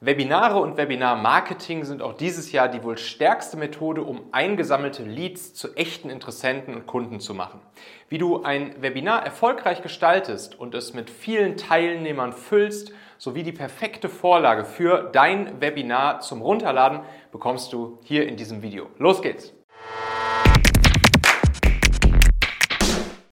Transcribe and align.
Webinare 0.00 0.60
und 0.60 0.76
Webinar-Marketing 0.76 1.82
sind 1.82 2.02
auch 2.02 2.12
dieses 2.12 2.52
Jahr 2.52 2.68
die 2.68 2.84
wohl 2.84 2.98
stärkste 2.98 3.56
Methode, 3.56 4.04
um 4.04 4.26
eingesammelte 4.30 5.02
Leads 5.02 5.54
zu 5.54 5.74
echten 5.74 6.08
Interessenten 6.08 6.76
und 6.76 6.86
Kunden 6.86 7.18
zu 7.18 7.34
machen. 7.34 7.60
Wie 8.08 8.18
du 8.18 8.44
ein 8.44 8.80
Webinar 8.80 9.24
erfolgreich 9.24 9.82
gestaltest 9.82 10.56
und 10.56 10.76
es 10.76 10.94
mit 10.94 11.10
vielen 11.10 11.56
Teilnehmern 11.56 12.32
füllst, 12.32 12.92
sowie 13.16 13.42
die 13.42 13.50
perfekte 13.50 14.08
Vorlage 14.08 14.64
für 14.64 15.10
dein 15.12 15.60
Webinar 15.60 16.20
zum 16.20 16.42
Runterladen, 16.42 17.00
bekommst 17.32 17.72
du 17.72 17.98
hier 18.04 18.28
in 18.28 18.36
diesem 18.36 18.62
Video. 18.62 18.86
Los 18.98 19.20
geht's! 19.20 19.52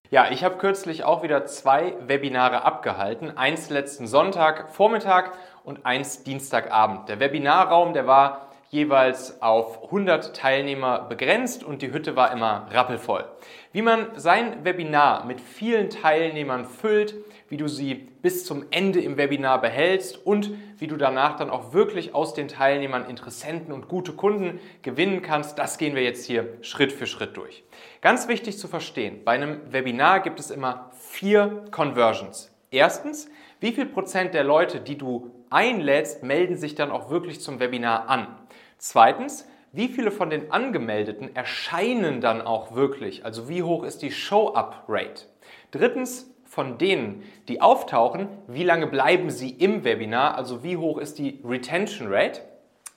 Ja, 0.09 0.31
ich 0.31 0.45
habe 0.45 0.55
kürzlich 0.55 1.03
auch 1.03 1.21
wieder 1.21 1.45
zwei 1.47 1.93
Webinare 1.99 2.63
abgehalten. 2.63 3.37
Eins 3.37 3.69
letzten 3.69 4.07
Sonntag 4.07 4.73
Vormittag 4.73 5.33
und 5.67 5.85
eins 5.85 6.23
Dienstagabend. 6.23 7.09
Der 7.09 7.19
Webinarraum, 7.19 7.91
der 7.91 8.07
war 8.07 8.47
jeweils 8.69 9.41
auf 9.41 9.83
100 9.83 10.33
Teilnehmer 10.33 10.99
begrenzt 10.99 11.61
und 11.61 11.81
die 11.81 11.91
Hütte 11.91 12.15
war 12.15 12.31
immer 12.31 12.67
rappelvoll. 12.71 13.25
Wie 13.73 13.81
man 13.81 14.07
sein 14.15 14.63
Webinar 14.63 15.25
mit 15.25 15.41
vielen 15.41 15.89
Teilnehmern 15.89 16.65
füllt, 16.65 17.15
wie 17.49 17.57
du 17.57 17.67
sie 17.67 17.95
bis 17.95 18.45
zum 18.45 18.65
Ende 18.71 19.01
im 19.01 19.17
Webinar 19.17 19.59
behältst 19.59 20.25
und 20.25 20.51
wie 20.77 20.87
du 20.87 20.95
danach 20.95 21.35
dann 21.35 21.49
auch 21.49 21.73
wirklich 21.73 22.15
aus 22.15 22.33
den 22.33 22.47
Teilnehmern 22.47 23.09
Interessenten 23.09 23.73
und 23.73 23.89
gute 23.89 24.13
Kunden 24.13 24.61
gewinnen 24.83 25.21
kannst, 25.21 25.59
das 25.59 25.77
gehen 25.77 25.95
wir 25.95 26.03
jetzt 26.03 26.25
hier 26.25 26.57
Schritt 26.61 26.93
für 26.93 27.07
Schritt 27.07 27.35
durch. 27.35 27.65
Ganz 27.99 28.29
wichtig 28.29 28.57
zu 28.57 28.69
verstehen, 28.69 29.25
bei 29.25 29.33
einem 29.33 29.59
Webinar 29.73 30.21
gibt 30.21 30.39
es 30.39 30.49
immer 30.49 30.91
vier 30.97 31.65
Conversions. 31.71 32.53
Erstens, 32.71 33.29
wie 33.59 33.71
viel 33.71 33.85
Prozent 33.85 34.33
der 34.33 34.43
Leute, 34.43 34.79
die 34.79 34.97
du 34.97 35.31
einlädst, 35.49 36.23
melden 36.23 36.57
sich 36.57 36.75
dann 36.75 36.91
auch 36.91 37.09
wirklich 37.09 37.41
zum 37.41 37.59
Webinar 37.59 38.09
an? 38.09 38.27
Zweitens, 38.77 39.47
wie 39.71 39.87
viele 39.87 40.11
von 40.11 40.29
den 40.29 40.51
Angemeldeten 40.51 41.35
erscheinen 41.35 42.21
dann 42.21 42.41
auch 42.41 42.73
wirklich? 42.73 43.25
Also 43.25 43.49
wie 43.49 43.63
hoch 43.63 43.83
ist 43.83 44.01
die 44.01 44.11
Show-up-Rate? 44.11 45.25
Drittens, 45.71 46.33
von 46.45 46.77
denen, 46.77 47.23
die 47.49 47.61
auftauchen, 47.61 48.29
wie 48.47 48.63
lange 48.63 48.87
bleiben 48.87 49.29
sie 49.29 49.49
im 49.49 49.83
Webinar? 49.83 50.35
Also 50.35 50.63
wie 50.63 50.77
hoch 50.77 50.97
ist 50.97 51.19
die 51.19 51.41
Retention 51.43 52.07
Rate? 52.09 52.41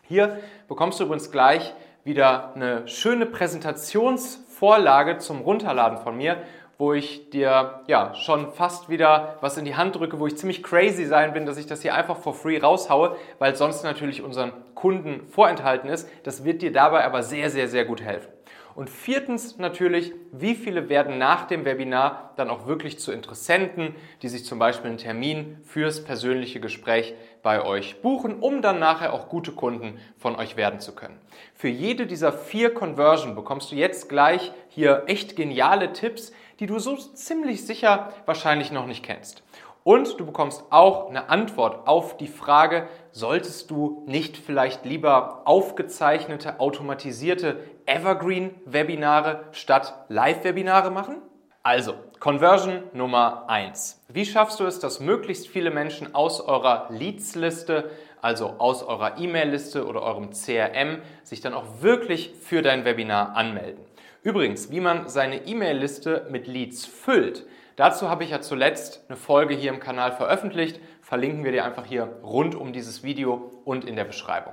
Hier 0.03 0.39
bekommst 0.69 1.01
du 1.01 1.05
übrigens 1.05 1.31
gleich 1.31 1.75
wieder 2.05 2.55
eine 2.55 2.89
schöne 2.89 3.27
Präsentationsvorlage 3.27 5.19
zum 5.19 5.41
Runterladen 5.41 5.99
von 5.99 6.17
mir, 6.17 6.43
wo 6.81 6.95
ich 6.95 7.29
dir 7.29 7.83
ja 7.87 8.15
schon 8.15 8.51
fast 8.53 8.89
wieder 8.89 9.37
was 9.43 9.59
in 9.59 9.67
die 9.67 9.77
Hand 9.77 9.97
drücke, 9.97 10.19
wo 10.19 10.27
ich 10.27 10.39
ziemlich 10.39 10.63
crazy 10.63 11.05
sein 11.05 11.35
bin, 11.35 11.45
dass 11.45 11.59
ich 11.59 11.67
das 11.67 11.83
hier 11.83 11.95
einfach 11.95 12.17
for 12.17 12.33
free 12.33 12.59
raushaue, 12.59 13.17
weil 13.39 13.55
sonst 13.55 13.85
natürlich 13.85 14.23
unseren 14.23 14.53
Kunden 14.75 15.29
vorenthalten 15.29 15.91
ist. 15.91 16.09
Das 16.23 16.43
wird 16.43 16.63
dir 16.63 16.73
dabei 16.73 17.05
aber 17.05 17.23
sehr, 17.23 17.51
sehr, 17.51 17.69
sehr 17.69 17.85
gut 17.85 18.01
helfen. 18.01 18.33
Und 18.75 18.89
viertens 18.89 19.59
natürlich, 19.59 20.13
wie 20.33 20.55
viele 20.55 20.89
werden 20.89 21.19
nach 21.19 21.47
dem 21.47 21.65
Webinar 21.65 22.33
dann 22.37 22.51
auch 22.51 22.67
wirklich 22.67 22.99
zu 22.99 23.13
Interessenten, 23.13 23.95
die 24.23 24.29
sich 24.29 24.45
zum 24.45 24.59
Beispiel 24.59 24.89
einen 24.89 24.99
Termin 24.99 25.59
fürs 25.65 26.05
persönliche 26.05 26.61
Gespräch 26.61 27.15
bei 27.43 27.65
euch 27.65 28.01
buchen, 28.03 28.41
um 28.41 28.63
dann 28.63 28.79
nachher 28.79 29.13
auch 29.13 29.29
gute 29.29 29.53
Kunden 29.53 29.99
von 30.19 30.37
euch 30.37 30.57
werden 30.57 30.81
zu 30.81 30.95
können. 30.95 31.19
Für 31.55 31.69
jede 31.69 32.07
dieser 32.07 32.33
vier 32.33 32.73
Conversion 32.73 33.35
bekommst 33.35 33.73
du 33.73 33.77
jetzt 33.77 34.09
gleich 34.09 34.53
hier 34.69 35.05
echt 35.07 35.37
geniale 35.37 35.93
Tipps, 35.93 36.33
die 36.61 36.67
du 36.67 36.79
so 36.79 36.97
ziemlich 36.97 37.67
sicher 37.67 38.13
wahrscheinlich 38.27 38.71
noch 38.71 38.87
nicht 38.87 39.03
kennst. 39.03 39.43
Und 39.83 40.21
du 40.21 40.27
bekommst 40.27 40.65
auch 40.71 41.09
eine 41.09 41.31
Antwort 41.31 41.89
auf 41.89 42.17
die 42.17 42.29
Frage, 42.29 42.89
solltest 43.13 43.71
du 43.71 44.03
nicht 44.07 44.37
vielleicht 44.37 44.85
lieber 44.85 45.43
aufgezeichnete, 45.47 46.61
automatisierte 46.61 47.61
Evergreen-Webinare 47.87 49.45
statt 49.53 49.95
Live-Webinare 50.09 50.91
machen? 50.91 51.23
Also, 51.63 51.95
Conversion 52.21 52.85
Nummer 52.93 53.45
1. 53.49 54.05
Wie 54.09 54.25
schaffst 54.27 54.61
du 54.61 54.65
es, 54.65 54.79
dass 54.79 55.01
möglichst 55.01 55.49
viele 55.49 55.71
Menschen 55.71 56.15
aus 56.15 56.41
eurer 56.41 56.87
Leads-Liste, 56.91 57.91
also 58.21 58.55
aus 58.59 58.83
eurer 58.83 59.19
E-Mail-Liste 59.19 59.87
oder 59.87 60.03
eurem 60.03 60.31
CRM, 60.31 61.03
sich 61.23 61.41
dann 61.41 61.55
auch 61.55 61.65
wirklich 61.81 62.33
für 62.41 62.63
dein 62.63 62.85
Webinar 62.85 63.37
anmelden? 63.37 63.85
Übrigens, 64.23 64.71
wie 64.71 64.81
man 64.81 65.09
seine 65.09 65.47
E-Mail-Liste 65.47 66.27
mit 66.31 66.47
Leads 66.47 66.85
füllt, 66.85 67.47
dazu 67.81 68.11
habe 68.11 68.25
ich 68.25 68.31
ja 68.31 68.41
zuletzt 68.41 69.05
eine 69.09 69.17
Folge 69.17 69.55
hier 69.55 69.73
im 69.73 69.81
Kanal 69.81 70.13
veröffentlicht. 70.13 70.81
Verlinken 71.01 71.45
wir 71.45 71.53
dir 71.53 71.65
einfach 71.65 71.87
hier 71.87 72.21
rund 72.23 72.55
um 72.55 72.73
dieses 72.73 73.03
Video 73.03 73.51
und 73.65 73.85
in 73.85 73.97
der 73.97 74.05
Beschreibung. 74.05 74.53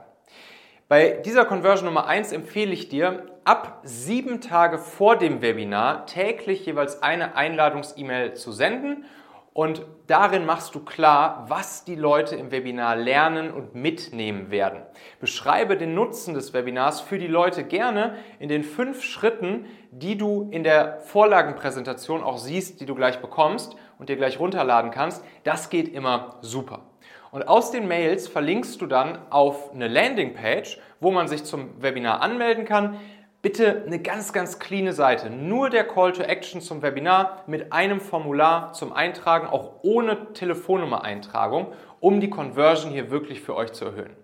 Bei 0.87 1.09
dieser 1.09 1.43
Conversion 1.43 1.85
Nummer 1.85 2.07
1 2.07 2.31
empfehle 2.31 2.71
ich 2.71 2.87
dir, 2.87 3.25
ab 3.43 3.81
sieben 3.83 4.39
Tage 4.39 4.77
vor 4.77 5.17
dem 5.17 5.41
Webinar 5.41 6.05
täglich 6.05 6.65
jeweils 6.65 7.03
eine 7.03 7.35
Einladungs-E-Mail 7.35 8.35
zu 8.35 8.53
senden 8.53 9.03
und 9.57 9.81
darin 10.05 10.45
machst 10.45 10.75
du 10.75 10.81
klar, 10.81 11.45
was 11.47 11.83
die 11.83 11.95
Leute 11.95 12.35
im 12.35 12.51
Webinar 12.51 12.95
lernen 12.95 13.49
und 13.49 13.73
mitnehmen 13.73 14.51
werden. 14.51 14.83
Beschreibe 15.19 15.77
den 15.77 15.95
Nutzen 15.95 16.35
des 16.35 16.53
Webinars 16.53 17.01
für 17.01 17.17
die 17.17 17.25
Leute 17.25 17.63
gerne 17.63 18.17
in 18.37 18.49
den 18.49 18.63
fünf 18.63 19.01
Schritten, 19.01 19.65
die 19.89 20.15
du 20.15 20.47
in 20.51 20.63
der 20.63 20.99
Vorlagenpräsentation 20.99 22.21
auch 22.21 22.37
siehst, 22.37 22.81
die 22.81 22.85
du 22.85 22.93
gleich 22.93 23.17
bekommst 23.17 23.75
und 23.97 24.09
dir 24.09 24.15
gleich 24.15 24.39
runterladen 24.39 24.91
kannst. 24.91 25.25
Das 25.43 25.71
geht 25.71 25.91
immer 25.91 26.37
super. 26.41 26.83
Und 27.31 27.47
aus 27.47 27.71
den 27.71 27.87
Mails 27.87 28.27
verlinkst 28.27 28.79
du 28.79 28.85
dann 28.85 29.17
auf 29.31 29.73
eine 29.73 29.87
Landingpage, 29.87 30.79
wo 30.99 31.09
man 31.09 31.27
sich 31.27 31.43
zum 31.45 31.81
Webinar 31.81 32.21
anmelden 32.21 32.65
kann. 32.65 32.99
Bitte 33.43 33.83
eine 33.85 33.99
ganz, 33.99 34.33
ganz 34.33 34.57
cleane 34.57 34.93
Seite. 34.93 35.29
Nur 35.29 35.69
der 35.69 35.83
Call 35.83 36.11
to 36.11 36.23
Action 36.23 36.59
zum 36.59 36.81
Webinar 36.81 37.43
mit 37.45 37.71
einem 37.71 38.01
Formular 38.01 38.73
zum 38.73 38.91
Eintragen, 38.91 39.47
auch 39.47 39.75
ohne 39.83 40.33
Telefonnummer-Eintragung, 40.33 41.71
um 41.99 42.19
die 42.19 42.31
Conversion 42.31 42.91
hier 42.91 43.11
wirklich 43.11 43.41
für 43.41 43.55
euch 43.55 43.73
zu 43.73 43.85
erhöhen. 43.85 44.15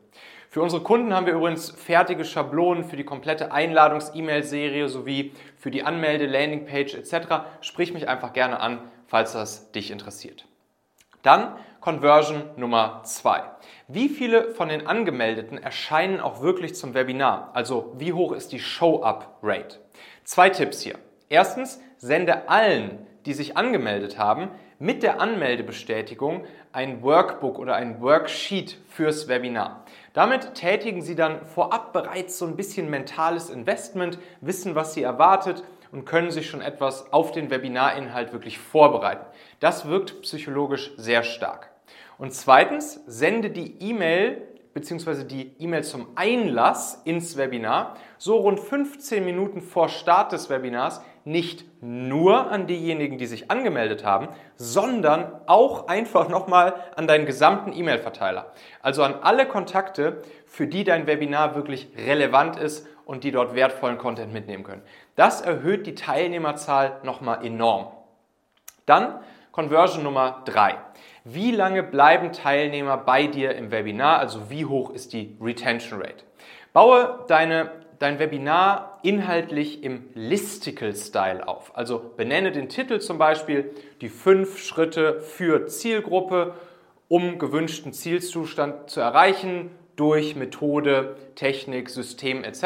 Für 0.49 0.61
unsere 0.61 0.81
Kunden 0.81 1.13
haben 1.13 1.27
wir 1.27 1.33
übrigens 1.33 1.71
fertige 1.71 2.25
Schablonen 2.25 2.83
für 2.83 2.95
die 2.95 3.03
komplette 3.03 3.51
Einladungs-E-Mail-Serie 3.51 4.87
sowie 4.87 5.33
für 5.57 5.69
die 5.69 5.83
Anmelde-Landingpage 5.83 6.95
etc. 6.95 7.45
Sprich 7.61 7.93
mich 7.93 8.07
einfach 8.07 8.33
gerne 8.33 8.59
an, 8.59 8.79
falls 9.07 9.33
das 9.33 9.71
dich 9.71 9.91
interessiert. 9.91 10.45
Dann 11.21 11.55
Conversion 11.83 12.43
Nummer 12.55 13.01
zwei. 13.03 13.41
Wie 13.89 14.07
viele 14.07 14.51
von 14.51 14.69
den 14.69 14.87
Angemeldeten 14.87 15.57
erscheinen 15.57 16.21
auch 16.21 16.41
wirklich 16.41 16.75
zum 16.75 16.93
Webinar? 16.93 17.49
Also 17.51 17.93
wie 17.97 18.13
hoch 18.13 18.31
ist 18.31 18.53
die 18.53 18.59
Show-up-Rate? 18.59 19.79
Zwei 20.23 20.49
Tipps 20.49 20.79
hier. 20.79 20.95
Erstens, 21.27 21.81
sende 21.97 22.47
allen, 22.47 23.05
die 23.25 23.33
sich 23.33 23.57
angemeldet 23.57 24.17
haben, 24.17 24.47
mit 24.79 25.03
der 25.03 25.19
Anmeldebestätigung 25.19 26.45
ein 26.71 27.03
Workbook 27.03 27.59
oder 27.59 27.75
ein 27.75 28.01
Worksheet 28.01 28.77
fürs 28.87 29.27
Webinar. 29.27 29.83
Damit 30.13 30.53
tätigen 30.53 31.01
Sie 31.01 31.15
dann 31.15 31.45
vorab 31.45 31.91
bereits 31.91 32.37
so 32.37 32.45
ein 32.45 32.55
bisschen 32.55 32.89
mentales 32.89 33.49
Investment, 33.49 34.19
wissen, 34.39 34.73
was 34.75 34.93
Sie 34.93 35.03
erwartet 35.03 35.65
und 35.91 36.05
können 36.05 36.31
sich 36.31 36.49
schon 36.49 36.61
etwas 36.61 37.11
auf 37.11 37.33
den 37.33 37.49
Webinarinhalt 37.49 38.31
wirklich 38.31 38.57
vorbereiten. 38.57 39.25
Das 39.59 39.89
wirkt 39.89 40.21
psychologisch 40.21 40.93
sehr 40.95 41.23
stark. 41.23 41.72
Und 42.17 42.33
zweitens, 42.33 43.01
sende 43.05 43.49
die 43.49 43.75
E-Mail 43.79 44.41
bzw. 44.73 45.23
die 45.23 45.55
E-Mail 45.59 45.83
zum 45.83 46.07
Einlass 46.15 47.01
ins 47.05 47.37
Webinar 47.37 47.95
so 48.17 48.37
rund 48.37 48.59
15 48.59 49.23
Minuten 49.23 49.61
vor 49.61 49.89
Start 49.89 50.31
des 50.31 50.49
Webinars 50.49 51.01
nicht 51.25 51.65
nur 51.81 52.51
an 52.51 52.67
diejenigen, 52.67 53.17
die 53.17 53.27
sich 53.27 53.49
angemeldet 53.49 54.03
haben, 54.03 54.27
sondern 54.55 55.31
auch 55.45 55.87
einfach 55.87 56.27
nochmal 56.27 56.73
an 56.95 57.07
deinen 57.07 57.25
gesamten 57.25 57.71
E-Mail-Verteiler. 57.71 58.53
Also 58.81 59.03
an 59.03 59.15
alle 59.21 59.45
Kontakte, 59.45 60.21
für 60.45 60.67
die 60.67 60.83
dein 60.83 61.07
Webinar 61.07 61.55
wirklich 61.55 61.89
relevant 61.97 62.57
ist 62.57 62.87
und 63.05 63.23
die 63.23 63.31
dort 63.31 63.55
wertvollen 63.55 63.97
Content 63.97 64.33
mitnehmen 64.33 64.63
können. 64.63 64.81
Das 65.15 65.41
erhöht 65.41 65.87
die 65.87 65.95
Teilnehmerzahl 65.95 66.99
nochmal 67.03 67.45
enorm. 67.45 67.87
Dann 68.85 69.19
Conversion 69.53 70.01
Nummer 70.01 70.41
3. 70.45 70.77
Wie 71.25 71.51
lange 71.51 71.83
bleiben 71.83 72.33
Teilnehmer 72.33 72.97
bei 72.97 73.27
dir 73.27 73.53
im 73.53 73.69
Webinar? 73.69 74.17
Also 74.17 74.49
wie 74.49 74.65
hoch 74.65 74.89
ist 74.89 75.13
die 75.13 75.37
Retention 75.39 76.01
Rate? 76.01 76.23
Baue 76.73 77.23
deine, 77.27 77.69
dein 77.99 78.17
Webinar 78.17 78.97
inhaltlich 79.03 79.83
im 79.83 80.09
Listicle-Style 80.15 81.47
auf. 81.47 81.77
Also 81.77 81.99
benenne 82.17 82.51
den 82.51 82.67
Titel 82.67 82.97
zum 82.99 83.19
Beispiel 83.19 83.69
die 84.01 84.09
fünf 84.09 84.57
Schritte 84.57 85.21
für 85.21 85.67
Zielgruppe, 85.67 86.55
um 87.07 87.37
gewünschten 87.37 87.93
Zielzustand 87.93 88.89
zu 88.89 89.01
erreichen 89.01 89.69
durch 89.95 90.35
Methode, 90.35 91.15
Technik, 91.35 91.91
System 91.91 92.43
etc. 92.43 92.63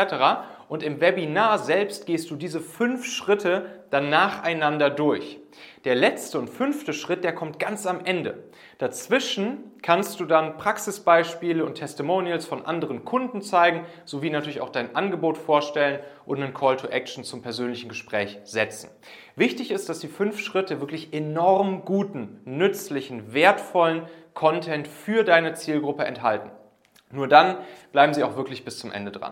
Und 0.69 0.83
im 0.83 0.99
Webinar 0.99 1.59
selbst 1.59 2.05
gehst 2.05 2.29
du 2.29 2.35
diese 2.35 2.59
fünf 2.59 3.05
Schritte 3.05 3.83
dann 3.89 4.09
nacheinander 4.09 4.89
durch. 4.89 5.39
Der 5.85 5.95
letzte 5.95 6.37
und 6.39 6.49
fünfte 6.49 6.91
Schritt, 6.91 7.23
der 7.23 7.33
kommt 7.33 7.57
ganz 7.57 7.87
am 7.87 8.03
Ende. 8.03 8.43
Dazwischen 8.77 9.71
kannst 9.81 10.19
du 10.19 10.25
dann 10.25 10.57
Praxisbeispiele 10.57 11.65
und 11.65 11.75
Testimonials 11.75 12.45
von 12.45 12.65
anderen 12.65 13.05
Kunden 13.05 13.41
zeigen, 13.41 13.85
sowie 14.03 14.29
natürlich 14.29 14.59
auch 14.59 14.69
dein 14.69 14.93
Angebot 14.95 15.37
vorstellen 15.37 16.01
und 16.25 16.43
einen 16.43 16.53
Call 16.53 16.75
to 16.75 16.87
Action 16.87 17.23
zum 17.23 17.41
persönlichen 17.41 17.87
Gespräch 17.87 18.39
setzen. 18.43 18.89
Wichtig 19.37 19.71
ist, 19.71 19.87
dass 19.87 19.99
die 19.99 20.09
fünf 20.09 20.39
Schritte 20.39 20.81
wirklich 20.81 21.13
enorm 21.13 21.85
guten, 21.85 22.41
nützlichen, 22.43 23.33
wertvollen 23.33 24.03
Content 24.33 24.87
für 24.89 25.23
deine 25.23 25.53
Zielgruppe 25.53 26.03
enthalten. 26.03 26.51
Nur 27.09 27.29
dann 27.29 27.57
bleiben 27.93 28.13
sie 28.13 28.25
auch 28.25 28.35
wirklich 28.35 28.65
bis 28.65 28.77
zum 28.79 28.91
Ende 28.91 29.11
dran. 29.11 29.31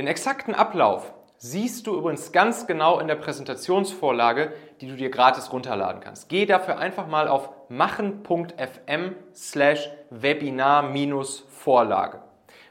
Den 0.00 0.06
exakten 0.06 0.54
Ablauf 0.54 1.12
siehst 1.36 1.86
du 1.86 1.94
übrigens 1.94 2.32
ganz 2.32 2.66
genau 2.66 3.00
in 3.00 3.06
der 3.06 3.16
Präsentationsvorlage, 3.16 4.54
die 4.80 4.88
du 4.88 4.96
dir 4.96 5.10
gratis 5.10 5.52
runterladen 5.52 6.00
kannst. 6.00 6.30
Geh 6.30 6.46
dafür 6.46 6.78
einfach 6.78 7.06
mal 7.06 7.28
auf 7.28 7.50
machen.fm 7.68 9.14
slash 9.34 9.90
Webinar-Vorlage. 10.08 12.22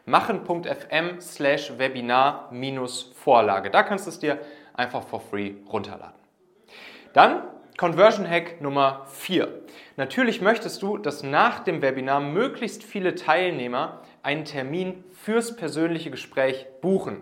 machen.fm 0.06 1.22
slash 1.22 1.78
Webinar-Vorlage. 1.78 3.70
Da 3.70 3.84
kannst 3.84 4.08
du 4.08 4.10
es 4.10 4.18
dir 4.18 4.40
einfach 4.74 5.04
for 5.04 5.22
free 5.22 5.54
runterladen. 5.72 6.18
Dann 7.14 7.44
Conversion 7.78 8.28
Hack 8.28 8.60
Nummer 8.60 9.06
4. 9.12 9.50
Natürlich 9.98 10.42
möchtest 10.42 10.82
du, 10.82 10.98
dass 10.98 11.22
nach 11.22 11.60
dem 11.60 11.84
Webinar 11.84 12.22
möglichst 12.22 12.84
viele 12.84 13.14
Teilnehmer 13.14 14.02
einen 14.24 14.46
Termin 14.46 15.04
fürs 15.12 15.56
persönliche 15.56 16.12
Gespräch 16.12 16.66
buchen. 16.82 17.22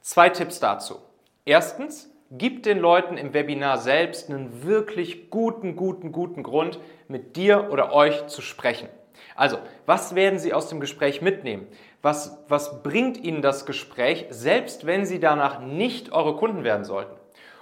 Zwei 0.00 0.28
Tipps 0.28 0.60
dazu. 0.60 0.96
Erstens, 1.44 2.10
gib 2.30 2.62
den 2.62 2.78
Leuten 2.78 3.16
im 3.16 3.34
Webinar 3.34 3.78
selbst 3.78 4.30
einen 4.30 4.64
wirklich 4.64 5.30
guten, 5.30 5.76
guten, 5.76 6.12
guten 6.12 6.42
Grund, 6.42 6.78
mit 7.08 7.36
dir 7.36 7.70
oder 7.70 7.92
euch 7.92 8.26
zu 8.26 8.42
sprechen. 8.42 8.88
Also, 9.34 9.58
was 9.86 10.14
werden 10.14 10.38
sie 10.38 10.52
aus 10.52 10.68
dem 10.68 10.80
Gespräch 10.80 11.22
mitnehmen? 11.22 11.66
Was, 12.00 12.42
was 12.48 12.82
bringt 12.82 13.22
ihnen 13.22 13.42
das 13.42 13.66
Gespräch, 13.66 14.26
selbst 14.30 14.86
wenn 14.86 15.06
sie 15.06 15.20
danach 15.20 15.60
nicht 15.60 16.12
eure 16.12 16.36
Kunden 16.36 16.64
werden 16.64 16.84
sollten? 16.84 17.14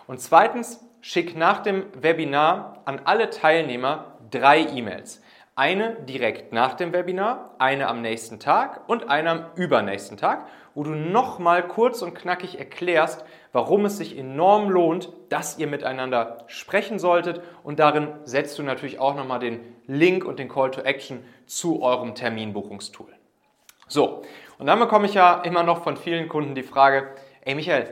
Und 0.07 0.21
zweitens, 0.21 0.85
schick 1.01 1.37
nach 1.37 1.63
dem 1.63 1.85
Webinar 2.01 2.83
an 2.85 3.01
alle 3.05 3.31
Teilnehmer 3.31 4.17
drei 4.31 4.61
E-Mails. 4.61 5.23
Eine 5.57 5.95
direkt 6.05 6.53
nach 6.53 6.75
dem 6.75 6.93
Webinar, 6.93 7.55
eine 7.59 7.89
am 7.89 8.01
nächsten 8.01 8.39
Tag 8.39 8.89
und 8.89 9.11
eine 9.11 9.31
am 9.31 9.45
übernächsten 9.57 10.17
Tag, 10.17 10.47
wo 10.75 10.85
du 10.85 10.91
nochmal 10.91 11.67
kurz 11.67 12.03
und 12.03 12.15
knackig 12.15 12.59
erklärst, 12.59 13.25
warum 13.53 13.85
es 13.85 13.99
sich 13.99 14.17
enorm 14.17 14.71
lohnt, 14.71 15.13
dass 15.29 15.59
ihr 15.59 15.67
miteinander 15.67 16.45
sprechen 16.47 16.99
solltet. 16.99 17.43
Und 17.63 17.79
darin 17.79 18.09
setzt 18.25 18.59
du 18.59 18.63
natürlich 18.63 19.01
auch 19.01 19.17
nochmal 19.17 19.41
den 19.41 19.61
Link 19.87 20.25
und 20.25 20.39
den 20.39 20.49
Call 20.49 20.71
to 20.71 20.83
Action 20.83 21.25
zu 21.47 21.83
eurem 21.83 22.15
Terminbuchungstool. 22.15 23.13
So, 23.89 24.23
und 24.59 24.67
dann 24.67 24.79
bekomme 24.79 25.07
ich 25.07 25.15
ja 25.15 25.43
immer 25.43 25.65
noch 25.65 25.83
von 25.83 25.97
vielen 25.97 26.29
Kunden 26.29 26.55
die 26.55 26.63
Frage, 26.63 27.09
ey 27.41 27.57
Michael, 27.57 27.89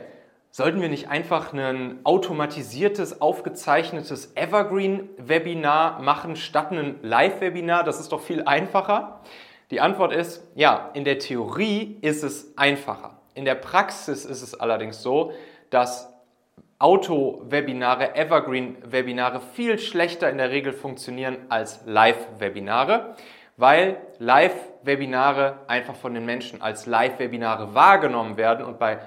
Sollten 0.51 0.81
wir 0.81 0.89
nicht 0.89 1.09
einfach 1.09 1.53
ein 1.53 1.99
automatisiertes, 2.03 3.21
aufgezeichnetes 3.21 4.35
Evergreen-Webinar 4.35 6.01
machen 6.01 6.35
statt 6.35 6.71
ein 6.71 6.97
Live-Webinar? 7.03 7.83
Das 7.83 7.99
ist 7.99 8.11
doch 8.11 8.21
viel 8.21 8.43
einfacher. 8.43 9.21
Die 9.69 9.79
Antwort 9.79 10.11
ist, 10.11 10.47
ja, 10.55 10.89
in 10.95 11.03
der 11.03 11.19
Theorie 11.19 11.99
ist 12.01 12.23
es 12.23 12.57
einfacher. 12.57 13.19
In 13.35 13.45
der 13.45 13.53
Praxis 13.53 14.25
ist 14.25 14.41
es 14.41 14.59
allerdings 14.59 15.03
so, 15.03 15.31
dass 15.69 16.11
Auto-Webinare, 16.79 18.15
Evergreen-Webinare 18.15 19.41
viel 19.53 19.77
schlechter 19.77 20.31
in 20.31 20.39
der 20.39 20.49
Regel 20.49 20.73
funktionieren 20.73 21.37
als 21.49 21.81
Live-Webinare, 21.85 23.15
weil 23.57 23.97
Live-Webinare 24.17 25.59
einfach 25.67 25.95
von 25.95 26.15
den 26.15 26.25
Menschen 26.25 26.63
als 26.63 26.87
Live-Webinare 26.87 27.75
wahrgenommen 27.75 28.37
werden 28.37 28.65
und 28.65 28.79
bei 28.79 28.99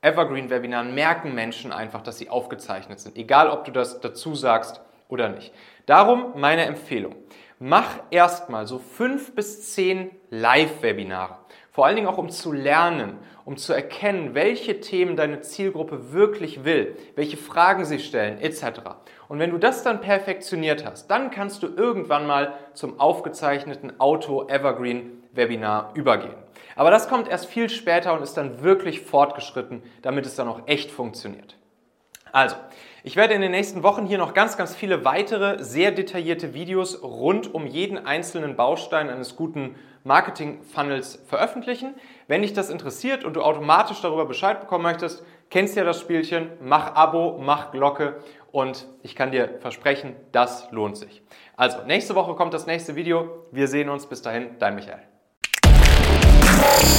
Evergreen-Webinaren 0.00 0.94
merken 0.94 1.34
Menschen 1.34 1.72
einfach, 1.72 2.02
dass 2.02 2.18
sie 2.18 2.30
aufgezeichnet 2.30 3.00
sind, 3.00 3.16
egal 3.16 3.50
ob 3.50 3.64
du 3.64 3.72
das 3.72 4.00
dazu 4.00 4.34
sagst 4.34 4.80
oder 5.08 5.28
nicht. 5.28 5.52
Darum 5.86 6.34
meine 6.36 6.66
Empfehlung. 6.66 7.16
Mach 7.58 7.98
erstmal 8.10 8.68
so 8.68 8.78
fünf 8.78 9.34
bis 9.34 9.74
zehn 9.74 10.12
Live-Webinare. 10.30 11.38
Vor 11.72 11.86
allen 11.86 11.96
Dingen 11.96 12.06
auch, 12.06 12.18
um 12.18 12.30
zu 12.30 12.52
lernen, 12.52 13.18
um 13.44 13.56
zu 13.56 13.72
erkennen, 13.72 14.34
welche 14.34 14.80
Themen 14.80 15.16
deine 15.16 15.40
Zielgruppe 15.40 16.12
wirklich 16.12 16.64
will, 16.64 16.96
welche 17.16 17.36
Fragen 17.36 17.84
sie 17.84 17.98
stellen, 17.98 18.40
etc. 18.40 18.80
Und 19.28 19.40
wenn 19.40 19.50
du 19.50 19.58
das 19.58 19.82
dann 19.82 20.00
perfektioniert 20.00 20.84
hast, 20.84 21.08
dann 21.08 21.32
kannst 21.32 21.64
du 21.64 21.66
irgendwann 21.66 22.26
mal 22.26 22.54
zum 22.74 23.00
aufgezeichneten 23.00 23.98
Auto-Evergreen-Webinar 23.98 25.92
übergehen. 25.94 26.36
Aber 26.78 26.92
das 26.92 27.08
kommt 27.08 27.26
erst 27.26 27.46
viel 27.46 27.68
später 27.68 28.14
und 28.14 28.22
ist 28.22 28.36
dann 28.36 28.62
wirklich 28.62 29.00
fortgeschritten, 29.00 29.82
damit 30.02 30.26
es 30.26 30.36
dann 30.36 30.46
auch 30.46 30.60
echt 30.66 30.92
funktioniert. 30.92 31.56
Also, 32.30 32.54
ich 33.02 33.16
werde 33.16 33.34
in 33.34 33.40
den 33.40 33.50
nächsten 33.50 33.82
Wochen 33.82 34.06
hier 34.06 34.16
noch 34.16 34.32
ganz, 34.32 34.56
ganz 34.56 34.76
viele 34.76 35.04
weitere, 35.04 35.60
sehr 35.60 35.90
detaillierte 35.90 36.54
Videos 36.54 37.02
rund 37.02 37.52
um 37.52 37.66
jeden 37.66 38.06
einzelnen 38.06 38.54
Baustein 38.54 39.10
eines 39.10 39.34
guten 39.34 39.74
Marketing-Funnels 40.04 41.24
veröffentlichen. 41.26 41.94
Wenn 42.28 42.42
dich 42.42 42.52
das 42.52 42.70
interessiert 42.70 43.24
und 43.24 43.34
du 43.34 43.42
automatisch 43.42 44.00
darüber 44.00 44.26
Bescheid 44.26 44.60
bekommen 44.60 44.84
möchtest, 44.84 45.24
kennst 45.50 45.74
ja 45.74 45.82
das 45.82 46.00
Spielchen, 46.00 46.52
mach 46.60 46.94
Abo, 46.94 47.40
mach 47.42 47.72
Glocke 47.72 48.22
und 48.52 48.86
ich 49.02 49.16
kann 49.16 49.32
dir 49.32 49.58
versprechen, 49.58 50.14
das 50.30 50.70
lohnt 50.70 50.96
sich. 50.96 51.22
Also, 51.56 51.82
nächste 51.86 52.14
Woche 52.14 52.36
kommt 52.36 52.54
das 52.54 52.66
nächste 52.66 52.94
Video. 52.94 53.46
Wir 53.50 53.66
sehen 53.66 53.88
uns. 53.88 54.06
Bis 54.06 54.22
dahin, 54.22 54.50
dein 54.60 54.76
Michael. 54.76 55.17
Okay. 56.58 56.97